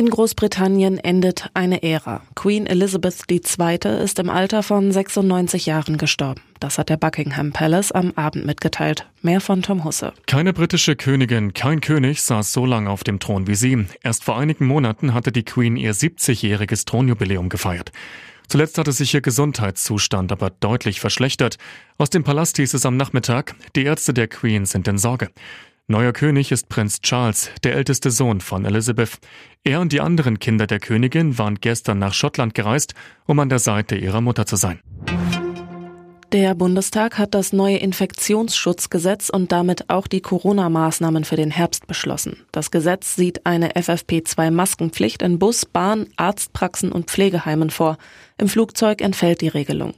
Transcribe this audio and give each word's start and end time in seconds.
In 0.00 0.08
Großbritannien 0.08 0.96
endet 0.96 1.50
eine 1.52 1.82
Ära. 1.82 2.22
Queen 2.34 2.64
Elizabeth 2.64 3.30
II. 3.30 4.02
ist 4.02 4.18
im 4.18 4.30
Alter 4.30 4.62
von 4.62 4.90
96 4.90 5.66
Jahren 5.66 5.98
gestorben. 5.98 6.40
Das 6.58 6.78
hat 6.78 6.88
der 6.88 6.96
Buckingham 6.96 7.52
Palace 7.52 7.92
am 7.92 8.12
Abend 8.16 8.46
mitgeteilt. 8.46 9.06
Mehr 9.20 9.42
von 9.42 9.60
Tom 9.60 9.84
Husse. 9.84 10.14
Keine 10.26 10.54
britische 10.54 10.96
Königin, 10.96 11.52
kein 11.52 11.82
König 11.82 12.22
saß 12.22 12.50
so 12.50 12.64
lange 12.64 12.88
auf 12.88 13.04
dem 13.04 13.20
Thron 13.20 13.46
wie 13.46 13.54
sie. 13.54 13.88
Erst 14.02 14.24
vor 14.24 14.38
einigen 14.38 14.66
Monaten 14.66 15.12
hatte 15.12 15.32
die 15.32 15.44
Queen 15.44 15.76
ihr 15.76 15.94
70-jähriges 15.94 16.86
Thronjubiläum 16.86 17.50
gefeiert. 17.50 17.92
Zuletzt 18.48 18.78
hatte 18.78 18.92
sich 18.92 19.12
ihr 19.12 19.20
Gesundheitszustand 19.20 20.32
aber 20.32 20.48
deutlich 20.48 20.98
verschlechtert. 20.98 21.58
Aus 21.98 22.08
dem 22.08 22.24
Palast 22.24 22.56
hieß 22.56 22.72
es 22.72 22.86
am 22.86 22.96
Nachmittag, 22.96 23.54
die 23.76 23.84
Ärzte 23.84 24.14
der 24.14 24.28
Queen 24.28 24.64
sind 24.64 24.88
in 24.88 24.96
Sorge. 24.96 25.28
Neuer 25.90 26.12
König 26.12 26.52
ist 26.52 26.68
Prinz 26.68 27.00
Charles, 27.00 27.50
der 27.64 27.74
älteste 27.74 28.12
Sohn 28.12 28.40
von 28.40 28.64
Elizabeth. 28.64 29.18
Er 29.64 29.80
und 29.80 29.90
die 29.92 30.00
anderen 30.00 30.38
Kinder 30.38 30.68
der 30.68 30.78
Königin 30.78 31.36
waren 31.36 31.56
gestern 31.56 31.98
nach 31.98 32.14
Schottland 32.14 32.54
gereist, 32.54 32.94
um 33.26 33.40
an 33.40 33.48
der 33.48 33.58
Seite 33.58 33.96
ihrer 33.96 34.20
Mutter 34.20 34.46
zu 34.46 34.54
sein. 34.54 34.78
Der 36.30 36.54
Bundestag 36.54 37.18
hat 37.18 37.34
das 37.34 37.52
neue 37.52 37.78
Infektionsschutzgesetz 37.78 39.30
und 39.30 39.50
damit 39.50 39.90
auch 39.90 40.06
die 40.06 40.20
Corona-Maßnahmen 40.20 41.24
für 41.24 41.34
den 41.34 41.50
Herbst 41.50 41.88
beschlossen. 41.88 42.36
Das 42.52 42.70
Gesetz 42.70 43.16
sieht 43.16 43.44
eine 43.44 43.72
FFP2-Maskenpflicht 43.72 45.22
in 45.24 45.40
Bus, 45.40 45.66
Bahn, 45.66 46.06
Arztpraxen 46.14 46.92
und 46.92 47.10
Pflegeheimen 47.10 47.70
vor. 47.70 47.98
Im 48.38 48.46
Flugzeug 48.46 49.00
entfällt 49.00 49.40
die 49.40 49.48
Regelung. 49.48 49.94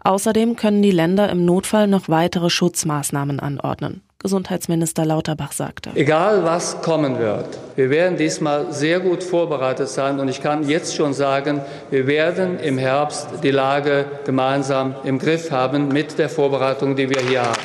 Außerdem 0.00 0.56
können 0.56 0.82
die 0.82 0.90
Länder 0.90 1.30
im 1.30 1.44
Notfall 1.44 1.86
noch 1.86 2.08
weitere 2.08 2.50
Schutzmaßnahmen 2.50 3.38
anordnen. 3.38 4.02
Gesundheitsminister 4.18 5.04
Lauterbach 5.04 5.52
sagte. 5.52 5.90
Egal 5.94 6.44
was 6.44 6.80
kommen 6.82 7.18
wird, 7.18 7.58
wir 7.76 7.90
werden 7.90 8.16
diesmal 8.16 8.72
sehr 8.72 9.00
gut 9.00 9.22
vorbereitet 9.22 9.88
sein 9.88 10.18
und 10.18 10.28
ich 10.28 10.42
kann 10.42 10.68
jetzt 10.68 10.94
schon 10.94 11.12
sagen, 11.12 11.60
wir 11.90 12.06
werden 12.06 12.58
im 12.58 12.78
Herbst 12.78 13.28
die 13.42 13.50
Lage 13.50 14.06
gemeinsam 14.24 14.94
im 15.04 15.18
Griff 15.18 15.50
haben 15.50 15.88
mit 15.88 16.18
der 16.18 16.28
Vorbereitung, 16.28 16.96
die 16.96 17.10
wir 17.10 17.20
hier 17.20 17.42
haben. 17.42 17.60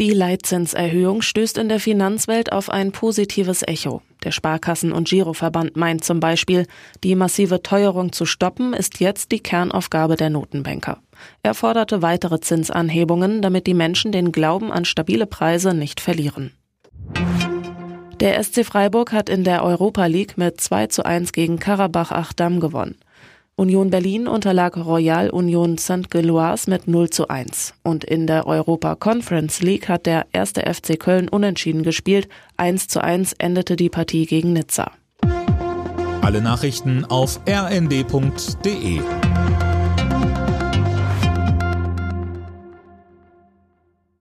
Die 0.00 0.12
Leitzinserhöhung 0.12 1.22
stößt 1.22 1.58
in 1.58 1.68
der 1.68 1.80
Finanzwelt 1.80 2.52
auf 2.52 2.70
ein 2.70 2.92
positives 2.92 3.62
Echo. 3.66 4.00
Der 4.24 4.32
Sparkassen- 4.32 4.92
und 4.92 5.08
Giroverband 5.08 5.76
meint 5.76 6.04
zum 6.04 6.20
Beispiel, 6.20 6.66
die 7.04 7.14
massive 7.14 7.62
Teuerung 7.62 8.12
zu 8.12 8.26
stoppen 8.26 8.72
ist 8.72 9.00
jetzt 9.00 9.32
die 9.32 9.40
Kernaufgabe 9.40 10.16
der 10.16 10.30
Notenbanker. 10.30 10.98
Er 11.42 11.54
forderte 11.54 12.02
weitere 12.02 12.40
Zinsanhebungen, 12.40 13.42
damit 13.42 13.66
die 13.66 13.74
Menschen 13.74 14.12
den 14.12 14.32
Glauben 14.32 14.72
an 14.72 14.84
stabile 14.84 15.26
Preise 15.26 15.74
nicht 15.74 16.00
verlieren. 16.00 16.52
Der 18.20 18.42
SC 18.42 18.64
Freiburg 18.64 19.12
hat 19.12 19.28
in 19.28 19.44
der 19.44 19.62
Europa 19.62 20.06
League 20.06 20.36
mit 20.36 20.60
2 20.60 20.88
zu 20.88 21.06
1 21.06 21.32
gegen 21.32 21.60
Karabach 21.60 22.10
Achdam 22.10 22.58
gewonnen. 22.58 22.96
Union 23.58 23.90
Berlin 23.90 24.28
unterlag 24.28 24.76
Royal 24.76 25.30
Union 25.30 25.78
St. 25.78 26.10
Gilloise 26.10 26.70
mit 26.70 26.86
0 26.86 27.10
zu 27.10 27.26
1. 27.26 27.74
Und 27.82 28.04
in 28.04 28.28
der 28.28 28.46
Europa 28.46 28.94
Conference 28.94 29.60
League 29.62 29.88
hat 29.88 30.06
der 30.06 30.26
erste 30.32 30.60
FC 30.72 30.96
Köln 30.96 31.28
unentschieden 31.28 31.82
gespielt. 31.82 32.28
1 32.56 32.86
zu 32.86 33.02
1 33.02 33.32
endete 33.32 33.74
die 33.74 33.90
Partie 33.90 34.26
gegen 34.26 34.52
Nizza. 34.52 34.92
Alle 36.22 36.40
Nachrichten 36.40 37.04
auf 37.04 37.40
rnd.de 37.48 39.00